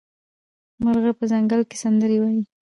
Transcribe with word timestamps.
مرغه 0.83 1.11
په 1.19 1.23
ځنګل 1.31 1.61
کې 1.69 1.77
سندرې 1.83 2.17
وايي. 2.19 2.41